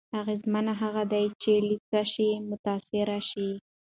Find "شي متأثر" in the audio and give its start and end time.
2.13-3.09